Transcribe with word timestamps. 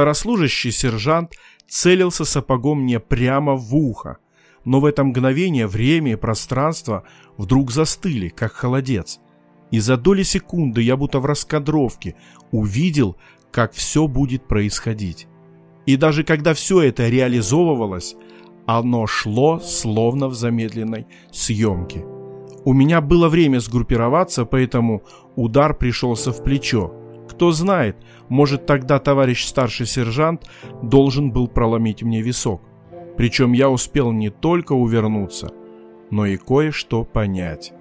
Старослужащий 0.00 0.72
сержант 0.72 1.34
целился 1.68 2.24
сапогом 2.24 2.84
мне 2.84 3.00
прямо 3.00 3.54
в 3.54 3.76
ухо, 3.76 4.16
но 4.64 4.80
в 4.80 4.86
это 4.86 5.04
мгновение 5.04 5.66
время 5.66 6.12
и 6.12 6.16
пространство 6.16 7.04
вдруг 7.36 7.70
застыли, 7.70 8.30
как 8.30 8.52
холодец. 8.52 9.20
И 9.70 9.78
за 9.78 9.98
доли 9.98 10.22
секунды 10.22 10.80
я 10.80 10.96
будто 10.96 11.20
в 11.20 11.26
раскадровке 11.26 12.14
увидел, 12.50 13.18
как 13.50 13.74
все 13.74 14.06
будет 14.06 14.48
происходить. 14.48 15.28
И 15.84 15.96
даже 15.96 16.24
когда 16.24 16.54
все 16.54 16.80
это 16.80 17.10
реализовывалось, 17.10 18.16
оно 18.64 19.06
шло 19.06 19.60
словно 19.60 20.28
в 20.28 20.34
замедленной 20.34 21.08
съемке. 21.30 22.06
У 22.64 22.72
меня 22.72 23.02
было 23.02 23.28
время 23.28 23.60
сгруппироваться, 23.60 24.46
поэтому 24.46 25.02
удар 25.36 25.76
пришелся 25.76 26.32
в 26.32 26.42
плечо. 26.42 26.99
Кто 27.40 27.52
знает, 27.52 27.96
может 28.28 28.66
тогда 28.66 28.98
товарищ 28.98 29.46
старший 29.46 29.86
сержант 29.86 30.44
должен 30.82 31.32
был 31.32 31.48
проломить 31.48 32.02
мне 32.02 32.20
висок. 32.20 32.60
Причем 33.16 33.52
я 33.54 33.70
успел 33.70 34.12
не 34.12 34.28
только 34.28 34.74
увернуться, 34.74 35.50
но 36.10 36.26
и 36.26 36.36
кое-что 36.36 37.02
понять. 37.02 37.72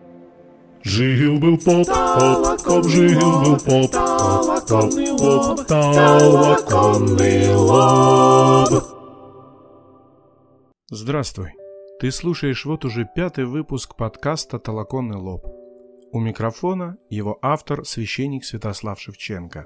Жил-был 0.81 1.58
поп, 1.58 1.86
поп, 1.88 2.64
поп, 2.64 2.86
жил-был 2.86 3.58
поп, 3.58 3.91
поп, 3.91 4.94
поп, 5.20 5.67
толоконный 5.67 7.53
лоб. 7.53 8.81
Здравствуй. 10.89 11.50
Ты 12.00 12.12
слушаешь 12.12 12.64
вот 12.64 12.86
уже 12.86 13.05
пятый 13.14 13.44
выпуск 13.44 13.98
подкаста 13.98 14.58
«Толоконный 14.58 15.17
лоб». 15.17 15.59
У 16.12 16.20
микрофона 16.20 16.98
его 17.09 17.38
автор, 17.41 17.86
священник 17.86 18.44
Святослав 18.44 19.00
Шевченко. 19.00 19.66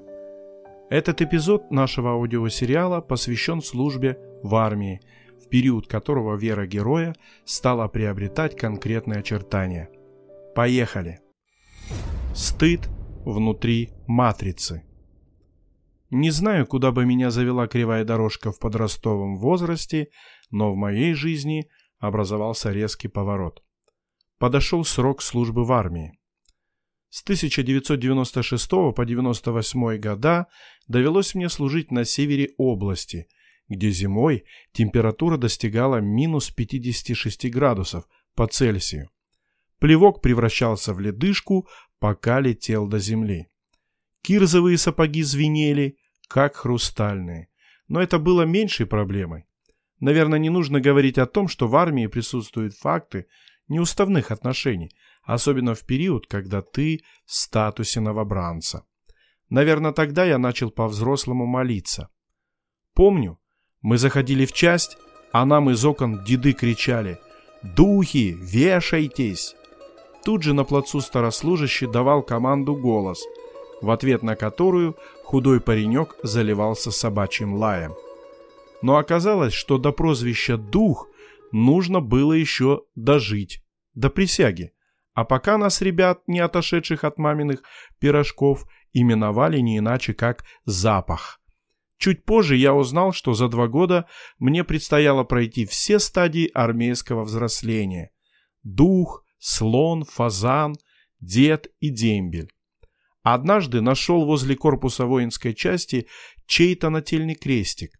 Этот 0.90 1.22
эпизод 1.22 1.70
нашего 1.70 2.10
аудиосериала 2.10 3.00
посвящен 3.00 3.62
службе 3.62 4.18
в 4.42 4.54
армии, 4.54 5.00
в 5.42 5.48
период 5.48 5.86
которого 5.86 6.36
вера 6.36 6.66
героя 6.66 7.14
стала 7.46 7.88
приобретать 7.88 8.56
конкретные 8.56 9.20
очертания. 9.20 9.88
Поехали! 10.54 11.20
Стыд 12.34 12.90
внутри 13.24 13.90
матрицы. 14.06 14.84
Не 16.10 16.30
знаю, 16.30 16.66
куда 16.66 16.92
бы 16.92 17.06
меня 17.06 17.30
завела 17.30 17.66
кривая 17.68 18.04
дорожка 18.04 18.52
в 18.52 18.58
подростковом 18.58 19.38
возрасте, 19.38 20.08
но 20.50 20.72
в 20.72 20.76
моей 20.76 21.14
жизни 21.14 21.68
образовался 21.98 22.70
резкий 22.70 23.08
поворот. 23.08 23.62
Подошел 24.38 24.84
срок 24.84 25.22
службы 25.22 25.64
в 25.64 25.72
армии. 25.72 26.18
С 27.14 27.22
1996 27.22 28.68
по 28.68 28.88
1998 28.88 29.98
года 29.98 30.48
довелось 30.88 31.36
мне 31.36 31.48
служить 31.48 31.92
на 31.92 32.04
севере 32.04 32.50
области, 32.58 33.28
где 33.68 33.90
зимой 33.90 34.42
температура 34.72 35.36
достигала 35.36 35.98
минус 35.98 36.50
56 36.50 37.52
градусов 37.52 38.08
по 38.34 38.48
Цельсию. 38.48 39.10
Плевок 39.78 40.22
превращался 40.22 40.92
в 40.92 40.98
ледышку, 40.98 41.68
пока 42.00 42.40
летел 42.40 42.88
до 42.88 42.98
земли. 42.98 43.46
Кирзовые 44.22 44.76
сапоги 44.76 45.22
звенели, 45.22 45.98
как 46.26 46.56
хрустальные. 46.56 47.46
Но 47.86 48.02
это 48.02 48.18
было 48.18 48.42
меньшей 48.42 48.86
проблемой. 48.86 49.44
Наверное, 50.00 50.40
не 50.40 50.50
нужно 50.50 50.80
говорить 50.80 51.18
о 51.18 51.26
том, 51.26 51.46
что 51.46 51.68
в 51.68 51.76
армии 51.76 52.08
присутствуют 52.08 52.74
факты 52.74 53.26
неуставных 53.68 54.32
отношений, 54.32 54.90
особенно 55.24 55.74
в 55.74 55.84
период, 55.84 56.26
когда 56.26 56.62
ты 56.62 57.02
в 57.24 57.34
статусе 57.34 58.00
новобранца. 58.00 58.84
Наверное, 59.48 59.92
тогда 59.92 60.24
я 60.24 60.38
начал 60.38 60.70
по-взрослому 60.70 61.46
молиться. 61.46 62.08
Помню, 62.94 63.38
мы 63.82 63.98
заходили 63.98 64.46
в 64.46 64.52
часть, 64.52 64.96
а 65.32 65.44
нам 65.44 65.70
из 65.70 65.84
окон 65.84 66.24
деды 66.24 66.52
кричали 66.52 67.18
«Духи, 67.62 68.36
вешайтесь!». 68.40 69.54
Тут 70.24 70.42
же 70.42 70.54
на 70.54 70.64
плацу 70.64 71.00
старослужащий 71.00 71.86
давал 71.86 72.22
команду 72.22 72.74
голос, 72.74 73.22
в 73.82 73.90
ответ 73.90 74.22
на 74.22 74.36
которую 74.36 74.96
худой 75.22 75.60
паренек 75.60 76.16
заливался 76.22 76.90
собачьим 76.90 77.54
лаем. 77.54 77.94
Но 78.80 78.96
оказалось, 78.96 79.52
что 79.52 79.78
до 79.78 79.92
прозвища 79.92 80.56
«дух» 80.56 81.08
нужно 81.52 82.00
было 82.00 82.32
еще 82.32 82.82
дожить, 82.94 83.62
до 83.94 84.10
присяги. 84.10 84.72
А 85.14 85.24
пока 85.24 85.58
нас, 85.58 85.80
ребят, 85.80 86.22
не 86.26 86.40
отошедших 86.40 87.04
от 87.04 87.18
маминых 87.18 87.62
пирожков, 87.98 88.66
именовали 88.92 89.58
не 89.60 89.78
иначе 89.78 90.12
как 90.14 90.44
«запах». 90.64 91.40
Чуть 91.96 92.24
позже 92.24 92.56
я 92.56 92.74
узнал, 92.74 93.12
что 93.12 93.34
за 93.34 93.48
два 93.48 93.68
года 93.68 94.06
мне 94.38 94.64
предстояло 94.64 95.24
пройти 95.24 95.64
все 95.64 95.98
стадии 95.98 96.50
армейского 96.52 97.22
взросления. 97.22 98.10
Дух, 98.62 99.24
слон, 99.38 100.04
фазан, 100.04 100.74
дед 101.20 101.68
и 101.78 101.90
дембель. 101.90 102.50
Однажды 103.22 103.80
нашел 103.80 104.26
возле 104.26 104.56
корпуса 104.56 105.06
воинской 105.06 105.54
части 105.54 106.08
чей-то 106.46 106.90
нательный 106.90 107.36
крестик 107.36 107.92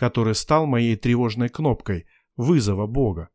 который 0.00 0.34
стал 0.34 0.64
моей 0.64 0.96
тревожной 0.96 1.50
кнопкой 1.50 2.06
вызова 2.34 2.86
Бога. 2.86 3.28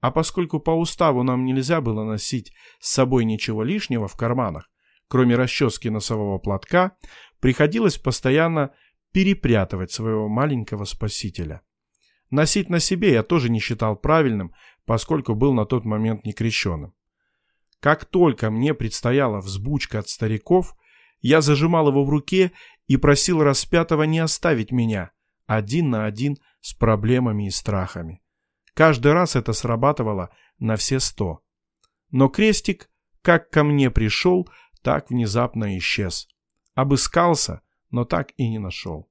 А 0.00 0.10
поскольку 0.10 0.60
по 0.60 0.70
уставу 0.70 1.22
нам 1.22 1.44
нельзя 1.44 1.80
было 1.80 2.04
носить 2.04 2.52
с 2.80 2.92
собой 2.92 3.24
ничего 3.24 3.62
лишнего 3.62 4.08
в 4.08 4.16
карманах, 4.16 4.70
кроме 5.08 5.36
расчески 5.36 5.88
носового 5.88 6.38
платка, 6.38 6.96
приходилось 7.40 7.98
постоянно 7.98 8.72
перепрятывать 9.12 9.90
своего 9.92 10.28
маленького 10.28 10.84
спасителя. 10.84 11.62
Носить 12.30 12.68
на 12.68 12.80
себе 12.80 13.12
я 13.12 13.22
тоже 13.22 13.48
не 13.48 13.60
считал 13.60 13.96
правильным, 13.96 14.52
поскольку 14.84 15.34
был 15.34 15.54
на 15.54 15.64
тот 15.64 15.84
момент 15.84 16.24
некрещенным. 16.24 16.94
Как 17.80 18.04
только 18.04 18.50
мне 18.50 18.74
предстояла 18.74 19.40
взбучка 19.40 20.00
от 20.00 20.08
стариков, 20.08 20.74
я 21.20 21.40
зажимал 21.40 21.88
его 21.88 22.04
в 22.04 22.10
руке 22.10 22.52
и 22.86 22.96
просил 22.96 23.42
распятого 23.42 24.02
не 24.04 24.18
оставить 24.18 24.72
меня, 24.72 25.12
один 25.46 25.90
на 25.90 26.04
один 26.04 26.36
с 26.60 26.74
проблемами 26.74 27.46
и 27.46 27.50
страхами. 27.50 28.22
Каждый 28.76 29.14
раз 29.14 29.36
это 29.36 29.54
срабатывало 29.54 30.28
на 30.58 30.76
все 30.76 31.00
сто. 31.00 31.40
Но 32.10 32.28
крестик 32.28 32.90
как 33.22 33.48
ко 33.48 33.64
мне 33.64 33.90
пришел, 33.90 34.48
так 34.82 35.08
внезапно 35.08 35.78
исчез. 35.78 36.28
Обыскался, 36.74 37.62
но 37.90 38.04
так 38.04 38.32
и 38.36 38.46
не 38.46 38.58
нашел. 38.58 39.08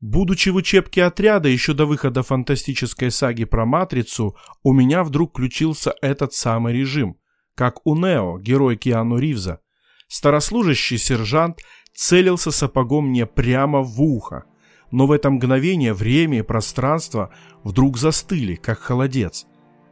Будучи 0.00 0.48
в 0.48 0.56
учебке 0.56 1.04
отряда 1.04 1.50
еще 1.50 1.74
до 1.74 1.84
выхода 1.84 2.22
фантастической 2.22 3.10
саги 3.10 3.44
про 3.44 3.66
Матрицу, 3.66 4.34
у 4.62 4.72
меня 4.72 5.04
вдруг 5.04 5.32
включился 5.32 5.94
этот 6.00 6.32
самый 6.32 6.72
режим, 6.72 7.18
как 7.54 7.86
у 7.86 7.94
Нео, 7.94 8.38
герой 8.38 8.76
Киану 8.76 9.18
Ривза. 9.18 9.60
Старослужащий 10.08 10.96
сержант 10.96 11.60
целился 11.92 12.50
сапогом 12.50 13.08
мне 13.08 13.26
прямо 13.26 13.82
в 13.82 14.00
ухо, 14.00 14.46
но 14.90 15.06
в 15.06 15.12
это 15.12 15.30
мгновение 15.30 15.92
время 15.92 16.38
и 16.38 16.42
пространство 16.42 17.30
вдруг 17.64 17.98
застыли, 17.98 18.54
как 18.54 18.78
холодец. 18.78 19.46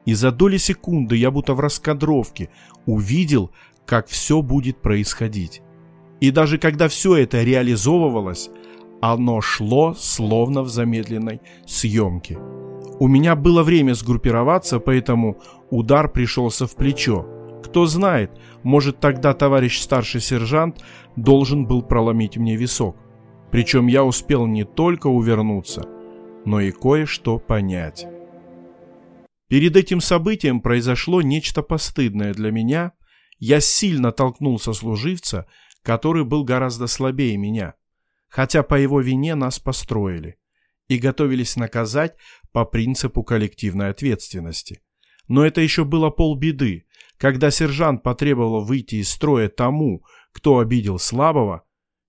И 0.04 0.14
за 0.14 0.30
доли 0.30 0.56
секунды 0.56 1.16
я 1.16 1.30
будто 1.30 1.54
в 1.54 1.60
раскадровке 1.60 2.50
увидел, 2.86 3.50
как 3.84 4.06
все 4.08 4.42
будет 4.42 4.80
происходить. 4.80 5.62
И 6.20 6.30
даже 6.30 6.58
когда 6.58 6.88
все 6.88 7.16
это 7.16 7.42
реализовывалось, 7.42 8.50
оно 9.00 9.40
шло 9.40 9.94
словно 9.94 10.62
в 10.62 10.68
замедленной 10.68 11.40
съемке. 11.66 12.38
У 12.98 13.08
меня 13.08 13.36
было 13.36 13.62
время 13.62 13.94
сгруппироваться, 13.94 14.80
поэтому 14.80 15.38
удар 15.70 16.08
пришелся 16.10 16.66
в 16.66 16.74
плечо. 16.76 17.26
Кто 17.62 17.84
знает, 17.86 18.30
может 18.62 19.00
тогда 19.00 19.34
товарищ 19.34 19.80
старший 19.80 20.20
сержант 20.20 20.82
должен 21.16 21.66
был 21.66 21.82
проломить 21.82 22.38
мне 22.38 22.56
висок. 22.56 22.96
Причем 23.56 23.86
я 23.86 24.04
успел 24.04 24.46
не 24.46 24.64
только 24.64 25.06
увернуться, 25.06 25.88
но 26.44 26.60
и 26.60 26.70
кое-что 26.70 27.38
понять. 27.38 28.06
Перед 29.48 29.76
этим 29.76 30.02
событием 30.02 30.60
произошло 30.60 31.22
нечто 31.22 31.62
постыдное 31.62 32.34
для 32.34 32.50
меня. 32.50 32.92
Я 33.38 33.60
сильно 33.60 34.12
толкнул 34.12 34.60
сослуживца, 34.60 35.46
который 35.82 36.26
был 36.26 36.44
гораздо 36.44 36.86
слабее 36.86 37.38
меня, 37.38 37.76
хотя 38.28 38.62
по 38.62 38.74
его 38.74 39.00
вине 39.00 39.34
нас 39.34 39.58
построили 39.58 40.36
и 40.88 40.98
готовились 40.98 41.56
наказать 41.56 42.14
по 42.52 42.66
принципу 42.66 43.22
коллективной 43.22 43.88
ответственности. 43.88 44.82
Но 45.28 45.46
это 45.46 45.62
еще 45.62 45.86
было 45.86 46.10
полбеды. 46.10 46.84
Когда 47.16 47.50
сержант 47.50 48.02
потребовал 48.02 48.66
выйти 48.66 48.96
из 48.96 49.08
строя 49.08 49.48
тому, 49.48 50.04
кто 50.32 50.58
обидел 50.58 50.98
слабого, 50.98 51.65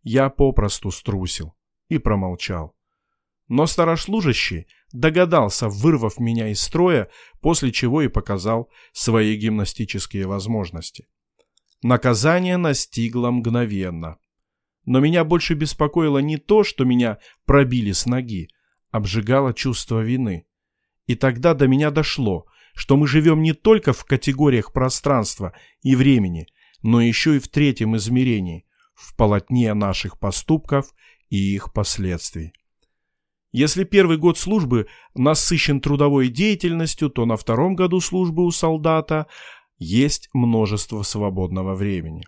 я 0.07 0.29
попросту 0.29 0.89
струсил 0.89 1.53
и 1.89 1.97
промолчал. 1.97 2.73
Но 3.49 3.67
старослужащий 3.67 4.67
догадался, 4.93 5.67
вырвав 5.67 6.17
меня 6.17 6.47
из 6.47 6.61
строя, 6.61 7.09
после 7.41 7.73
чего 7.73 8.01
и 8.01 8.07
показал 8.07 8.69
свои 8.93 9.35
гимнастические 9.35 10.25
возможности. 10.25 11.07
Наказание 11.83 12.55
настигло 12.55 13.31
мгновенно. 13.31 14.17
Но 14.85 15.01
меня 15.01 15.25
больше 15.25 15.55
беспокоило 15.55 16.19
не 16.19 16.37
то, 16.37 16.63
что 16.63 16.85
меня 16.85 17.17
пробили 17.45 17.91
с 17.91 18.05
ноги, 18.05 18.47
обжигало 18.91 19.53
чувство 19.53 19.99
вины. 19.99 20.47
И 21.05 21.15
тогда 21.15 21.53
до 21.53 21.67
меня 21.67 21.91
дошло, 21.91 22.45
что 22.73 22.95
мы 22.95 23.07
живем 23.07 23.41
не 23.41 23.51
только 23.51 23.91
в 23.91 24.05
категориях 24.05 24.71
пространства 24.71 25.53
и 25.81 25.97
времени, 25.97 26.47
но 26.81 27.01
еще 27.01 27.35
и 27.35 27.39
в 27.39 27.49
третьем 27.49 27.97
измерении, 27.97 28.66
в 28.97 29.15
полотне 29.15 29.73
наших 29.73 30.19
поступков 30.19 30.93
и 31.29 31.37
их 31.37 31.71
последствий. 31.71 32.51
Если 33.51 33.83
первый 33.83 34.17
год 34.17 34.37
службы 34.37 34.87
насыщен 35.15 35.79
трудовой 35.79 36.29
деятельностью, 36.29 37.09
то 37.09 37.25
на 37.25 37.37
втором 37.37 37.75
году 37.75 38.01
службы 38.01 38.43
у 38.43 38.51
солдата 38.51 39.27
есть 39.77 40.29
множество 40.33 41.03
свободного 41.03 41.75
времени. 41.75 42.23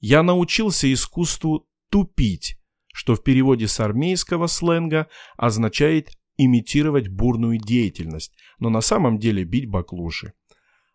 Я 0.00 0.22
научился 0.22 0.92
искусству 0.92 1.66
тупить, 1.90 2.58
что 2.92 3.14
в 3.14 3.22
переводе 3.22 3.68
с 3.68 3.78
армейского 3.80 4.48
сленга 4.48 5.08
означает 5.36 6.10
имитировать 6.36 7.08
бурную 7.08 7.58
деятельность, 7.58 8.32
но 8.58 8.68
на 8.68 8.80
самом 8.80 9.18
деле 9.18 9.44
бить 9.44 9.66
баклуши. 9.66 10.32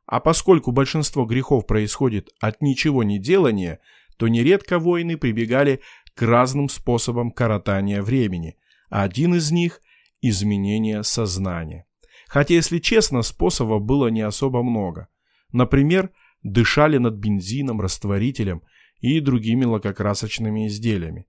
А 0.05 0.19
поскольку 0.19 0.71
большинство 0.71 1.25
грехов 1.25 1.65
происходит 1.65 2.29
от 2.39 2.61
ничего 2.61 3.03
не 3.03 3.17
делания, 3.19 3.79
то 4.17 4.27
нередко 4.27 4.79
воины 4.79 5.17
прибегали 5.17 5.81
к 6.13 6.21
разным 6.21 6.69
способам 6.69 7.31
коротания 7.31 8.01
времени, 8.01 8.57
а 8.89 9.03
один 9.03 9.35
из 9.35 9.51
них– 9.51 9.81
изменение 10.21 11.03
сознания. 11.03 11.85
Хотя, 12.27 12.55
если 12.55 12.79
честно, 12.79 13.21
способов 13.21 13.83
было 13.83 14.07
не 14.07 14.21
особо 14.21 14.63
много. 14.63 15.07
Например, 15.51 16.11
дышали 16.41 16.97
над 16.97 17.15
бензином, 17.15 17.81
растворителем 17.81 18.63
и 18.99 19.19
другими 19.19 19.65
лакокрасочными 19.65 20.67
изделиями. 20.67 21.27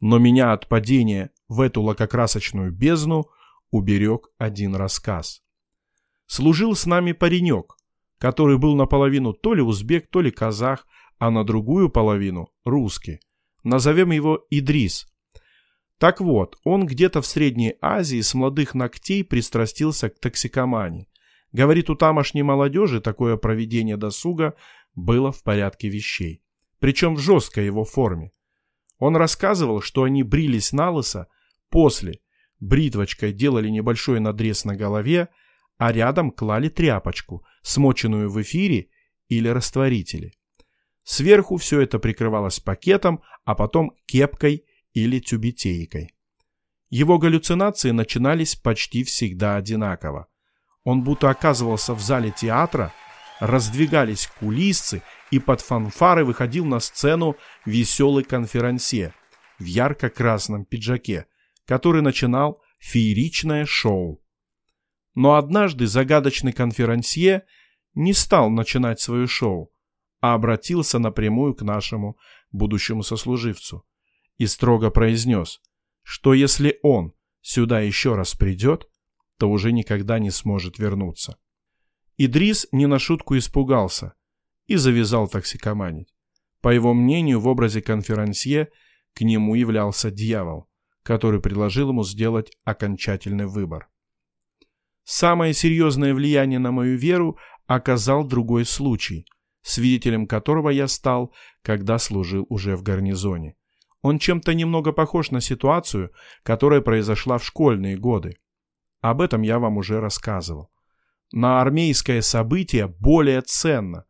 Но 0.00 0.18
меня 0.18 0.52
от 0.52 0.68
падения 0.68 1.30
в 1.48 1.60
эту 1.60 1.82
лакокрасочную 1.82 2.72
бездну 2.72 3.26
уберег 3.70 4.28
один 4.38 4.74
рассказ. 4.74 5.42
Служил 6.26 6.74
с 6.74 6.86
нами 6.86 7.12
паренек, 7.12 7.76
который 8.18 8.58
был 8.58 8.74
наполовину 8.74 9.32
то 9.32 9.54
ли 9.54 9.62
узбек, 9.62 10.08
то 10.08 10.20
ли 10.20 10.30
казах, 10.30 10.86
а 11.18 11.30
на 11.30 11.44
другую 11.44 11.88
половину– 11.88 12.52
русский. 12.64 13.20
Назовем 13.64 14.10
его 14.10 14.44
Идрис. 14.50 15.06
Так 15.98 16.20
вот, 16.20 16.58
он 16.64 16.86
где-то 16.86 17.22
в 17.22 17.26
Средней 17.26 17.76
Азии 17.80 18.20
с 18.20 18.34
молодых 18.34 18.74
ногтей 18.74 19.22
пристрастился 19.22 20.10
к 20.10 20.18
токсикомании. 20.18 21.08
Говорит, 21.52 21.90
у 21.90 21.94
тамошней 21.94 22.42
молодежи 22.42 23.00
такое 23.00 23.36
проведение 23.36 23.96
досуга 23.96 24.54
было 24.94 25.30
в 25.30 25.42
порядке 25.42 25.88
вещей. 25.88 26.42
Причем 26.80 27.14
в 27.14 27.20
жесткой 27.20 27.66
его 27.66 27.84
форме. 27.84 28.32
Он 28.98 29.16
рассказывал, 29.16 29.80
что 29.80 30.02
они 30.02 30.22
брились 30.22 30.72
на 30.72 30.90
лысо, 30.90 31.28
после 31.70 32.20
бритвочкой 32.58 33.32
делали 33.32 33.68
небольшой 33.68 34.20
надрез 34.20 34.64
на 34.64 34.76
голове, 34.76 35.28
а 35.78 35.92
рядом 35.92 36.30
клали 36.30 36.68
тряпочку, 36.68 37.44
смоченную 37.62 38.30
в 38.30 38.40
эфире 38.40 38.88
или 39.28 39.48
растворителе. 39.48 40.32
Сверху 41.04 41.56
все 41.56 41.80
это 41.80 41.98
прикрывалось 41.98 42.60
пакетом, 42.60 43.22
а 43.44 43.54
потом 43.54 43.96
кепкой 44.06 44.64
или 44.92 45.18
тюбетейкой. 45.18 46.14
Его 46.90 47.18
галлюцинации 47.18 47.90
начинались 47.90 48.54
почти 48.54 49.02
всегда 49.02 49.56
одинаково. 49.56 50.28
Он 50.84 51.02
будто 51.02 51.30
оказывался 51.30 51.94
в 51.94 52.00
зале 52.00 52.30
театра, 52.30 52.92
раздвигались 53.40 54.28
кулисцы, 54.38 55.02
и 55.30 55.38
под 55.38 55.62
фанфары 55.62 56.24
выходил 56.24 56.66
на 56.66 56.78
сцену 56.78 57.36
веселый 57.64 58.22
конферансье 58.22 59.14
в 59.58 59.64
ярко-красном 59.64 60.66
пиджаке, 60.66 61.26
который 61.64 62.02
начинал 62.02 62.60
фееричное 62.78 63.64
шоу. 63.64 64.22
Но 65.14 65.36
однажды 65.36 65.86
загадочный 65.86 66.52
конферансье 66.52 67.44
не 67.94 68.12
стал 68.12 68.50
начинать 68.50 69.00
свое 69.00 69.26
шоу, 69.26 69.71
а 70.22 70.34
обратился 70.34 71.00
напрямую 71.00 71.54
к 71.54 71.62
нашему 71.62 72.16
будущему 72.52 73.02
сослуживцу 73.02 73.84
и 74.38 74.46
строго 74.46 74.90
произнес, 74.90 75.60
что 76.02 76.32
если 76.32 76.78
он 76.82 77.12
сюда 77.42 77.80
еще 77.80 78.14
раз 78.14 78.34
придет, 78.34 78.88
то 79.36 79.50
уже 79.50 79.72
никогда 79.72 80.20
не 80.20 80.30
сможет 80.30 80.78
вернуться. 80.78 81.36
Идрис 82.16 82.68
не 82.70 82.86
на 82.86 83.00
шутку 83.00 83.36
испугался 83.36 84.14
и 84.66 84.76
завязал 84.76 85.26
токсикоманить. 85.26 86.14
По 86.60 86.68
его 86.68 86.94
мнению, 86.94 87.40
в 87.40 87.48
образе 87.48 87.82
конферансье 87.82 88.68
к 89.14 89.22
нему 89.22 89.56
являлся 89.56 90.12
дьявол, 90.12 90.68
который 91.02 91.40
предложил 91.40 91.88
ему 91.88 92.04
сделать 92.04 92.52
окончательный 92.62 93.46
выбор. 93.46 93.88
Самое 95.02 95.52
серьезное 95.52 96.14
влияние 96.14 96.60
на 96.60 96.70
мою 96.70 96.96
веру 96.96 97.38
оказал 97.66 98.24
другой 98.24 98.64
случай, 98.64 99.26
свидетелем 99.62 100.26
которого 100.26 100.70
я 100.70 100.88
стал, 100.88 101.32
когда 101.62 101.98
служил 101.98 102.46
уже 102.48 102.76
в 102.76 102.82
гарнизоне. 102.82 103.56
Он 104.02 104.18
чем-то 104.18 104.52
немного 104.54 104.92
похож 104.92 105.30
на 105.30 105.40
ситуацию, 105.40 106.12
которая 106.42 106.80
произошла 106.80 107.38
в 107.38 107.44
школьные 107.44 107.96
годы. 107.96 108.36
Об 109.00 109.20
этом 109.20 109.42
я 109.42 109.58
вам 109.58 109.76
уже 109.76 110.00
рассказывал. 110.00 110.70
На 111.32 111.62
армейское 111.62 112.20
событие 112.20 112.88
более 112.88 113.40
ценно, 113.42 114.04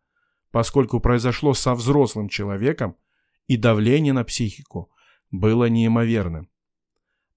поскольку 0.51 0.99
произошло 0.99 1.55
со 1.55 1.75
взрослым 1.75 2.29
человеком, 2.29 2.97
и 3.47 3.57
давление 3.57 4.13
на 4.13 4.25
психику 4.25 4.91
было 5.31 5.69
неимоверным. 5.69 6.49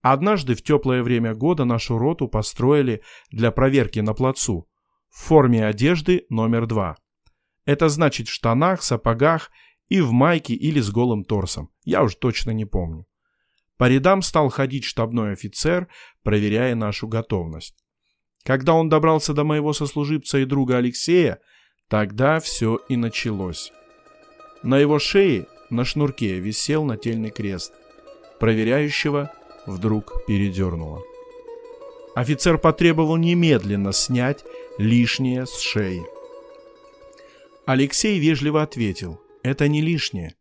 Однажды 0.01 0.53
в 0.53 0.61
теплое 0.61 1.01
время 1.01 1.33
года 1.33 1.65
нашу 1.65 1.97
роту 1.97 2.27
построили 2.27 3.01
для 3.31 3.51
проверки 3.51 3.99
на 3.99 4.13
плацу 4.13 4.69
в 5.09 5.17
форме 5.17 5.65
одежды 5.65 6.25
номер 6.29 6.67
два. 6.67 6.97
Это 7.65 7.89
значит 7.89 8.27
в 8.27 8.31
штанах, 8.31 8.83
сапогах 8.83 9.51
и 9.89 10.01
в 10.01 10.11
майке 10.11 10.53
или 10.53 10.79
с 10.79 10.91
голым 10.91 11.23
торсом. 11.23 11.69
Я 11.83 12.03
уж 12.03 12.15
точно 12.15 12.51
не 12.51 12.65
помню. 12.65 13.05
По 13.77 13.89
рядам 13.89 14.21
стал 14.21 14.49
ходить 14.49 14.85
штабной 14.85 15.33
офицер, 15.33 15.87
проверяя 16.23 16.75
нашу 16.75 17.07
готовность. 17.07 17.75
Когда 18.43 18.73
он 18.73 18.89
добрался 18.89 19.33
до 19.33 19.43
моего 19.43 19.73
сослуживца 19.73 20.37
и 20.37 20.45
друга 20.45 20.77
Алексея, 20.77 21.39
тогда 21.89 22.39
все 22.39 22.79
и 22.89 22.95
началось. 22.95 23.71
На 24.63 24.77
его 24.77 24.99
шее 24.99 25.47
на 25.69 25.83
шнурке 25.83 26.39
висел 26.39 26.85
нательный 26.85 27.31
крест. 27.31 27.73
Проверяющего 28.39 29.31
вдруг 29.65 30.25
передернуло. 30.27 31.01
Офицер 32.15 32.57
потребовал 32.57 33.17
немедленно 33.17 33.91
снять 33.91 34.45
лишнее 34.77 35.45
с 35.45 35.59
шеи. 35.59 36.03
Алексей 37.67 38.19
вежливо 38.19 38.61
ответил, 38.61 39.19
это 39.41 39.67
не 39.67 39.81
лишнее, 39.81 40.35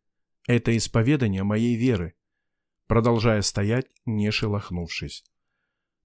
это 0.47 0.77
исповедание 0.77 1.43
моей 1.43 1.75
веры, 1.75 2.15
продолжая 2.87 3.41
стоять, 3.41 3.87
не 4.05 4.31
шелохнувшись. 4.31 5.25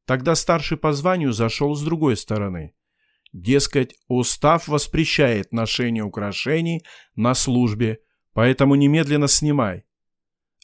Тогда 0.05 0.33
старший 0.35 0.77
по 0.77 0.93
званию 0.93 1.33
зашел 1.33 1.75
с 1.75 1.83
другой 1.83 2.15
стороны. 2.15 2.73
Дескать, 3.33 3.95
устав 4.07 4.69
воспрещает 4.69 5.51
ношение 5.51 6.03
украшений 6.03 6.85
на 7.15 7.35
службе, 7.35 7.99
поэтому 8.31 8.75
немедленно 8.75 9.27
снимай. 9.27 9.83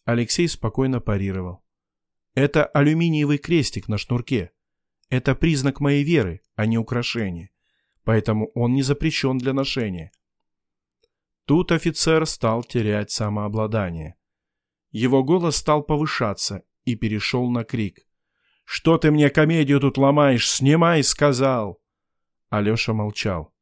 Алексей 0.05 0.47
спокойно 0.47 1.01
парировал. 1.01 1.65
Это 2.33 2.65
алюминиевый 2.65 3.39
крестик 3.39 3.89
на 3.89 3.97
шнурке. 3.97 4.51
Это 5.09 5.35
признак 5.35 5.81
моей 5.81 6.03
веры, 6.03 6.41
а 6.55 6.65
не 6.65 6.77
украшение. 6.77 7.51
Поэтому 8.05 8.51
он 8.55 8.73
не 8.73 8.83
запрещен 8.83 9.37
для 9.37 9.51
ношения. 9.51 10.11
Тут 11.45 11.71
офицер 11.71 12.25
стал 12.25 12.63
терять 12.63 13.11
самообладание. 13.11 14.15
Его 14.91 15.23
голос 15.23 15.57
стал 15.57 15.83
повышаться 15.83 16.63
и 16.85 16.95
перешел 16.95 17.49
на 17.51 17.63
крик. 17.63 17.99
«Что 18.63 18.97
ты 18.97 19.11
мне 19.11 19.29
комедию 19.29 19.79
тут 19.79 19.97
ломаешь? 19.97 20.49
Снимай!»— 20.49 21.03
сказал. 21.03 21.79
Алеша 22.49 22.93
молчал. 22.93 23.53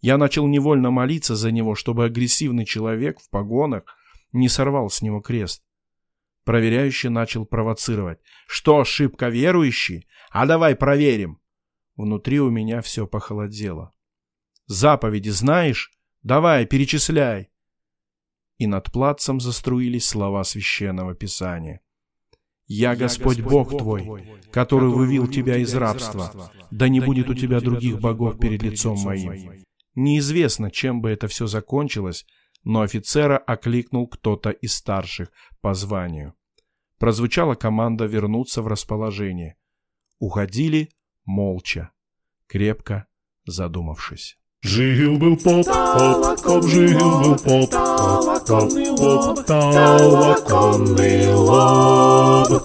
Я 0.00 0.16
начал 0.16 0.46
невольно 0.46 0.90
молиться 0.90 1.34
за 1.36 1.50
него, 1.50 1.74
чтобы 1.74 2.06
агрессивный 2.06 2.64
человек 2.64 3.20
в 3.20 3.28
погонах 3.28 3.84
не 4.32 4.48
сорвал 4.48 4.88
с 4.88 5.02
него 5.02 5.20
крест. 5.20 5.62
Проверяющий 6.44 7.10
начал 7.10 7.44
провоцировать. 7.44 8.20
«Что, 8.46 8.80
ошибка 8.80 9.28
верующий? 9.28 10.06
А 10.30 10.46
давай 10.46 10.74
проверим!» 10.74 11.40
Внутри 11.96 12.40
у 12.40 12.50
меня 12.50 12.80
все 12.80 13.06
похолодело. 13.06 13.92
«Заповеди 14.66 15.30
знаешь?» 15.30 15.95
Давай, 16.26 16.66
перечисляй!» 16.66 17.50
И 18.58 18.66
над 18.66 18.90
плацем 18.90 19.38
заструились 19.40 20.08
слова 20.08 20.42
священного 20.42 21.14
писания. 21.14 21.82
«Я 22.66 22.96
Господь 22.96 23.40
Бог 23.40 23.78
твой, 23.78 24.26
который 24.50 24.88
вывел 24.88 25.28
тебя 25.28 25.56
из 25.56 25.72
рабства, 25.74 26.50
да 26.72 26.88
не 26.88 26.98
будет 26.98 27.30
у 27.30 27.34
тебя 27.34 27.60
других 27.60 28.00
богов 28.00 28.40
перед 28.40 28.60
лицом 28.64 28.98
моим». 29.02 29.64
Неизвестно, 29.94 30.72
чем 30.72 31.00
бы 31.00 31.10
это 31.10 31.28
все 31.28 31.46
закончилось, 31.46 32.26
но 32.64 32.80
офицера 32.80 33.38
окликнул 33.38 34.08
кто-то 34.08 34.50
из 34.50 34.74
старших 34.74 35.30
по 35.60 35.74
званию. 35.74 36.34
Прозвучала 36.98 37.54
команда 37.54 38.06
вернуться 38.06 38.62
в 38.62 38.66
расположение. 38.66 39.54
Уходили 40.18 40.88
молча, 41.24 41.92
крепко 42.48 43.06
задумавшись. 43.44 44.38
Жил-был 44.62 45.36
поп, 45.36 45.66
поп, 45.66 46.64
жил-был 46.66 47.36
поп, 47.36 47.70
поп, 48.46 48.96
поп, 48.96 49.46
толоконный 49.46 51.34
лоб. 51.34 52.62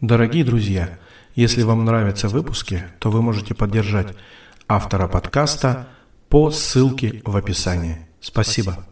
Дорогие 0.00 0.44
друзья, 0.44 0.98
если 1.34 1.62
вам 1.62 1.84
нравятся 1.84 2.28
выпуски, 2.28 2.82
то 2.98 3.10
вы 3.10 3.22
можете 3.22 3.54
поддержать 3.54 4.14
автора 4.68 5.06
подкаста 5.06 5.88
по 6.28 6.50
ссылке 6.50 7.22
в 7.24 7.36
описании. 7.36 8.06
Спасибо. 8.20 8.84